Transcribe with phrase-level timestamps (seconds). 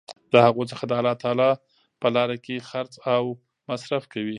[0.33, 1.51] د هغو څخه د الله تعالی
[2.01, 3.23] په لاره کي خرچ او
[3.67, 4.29] مصر ف کوي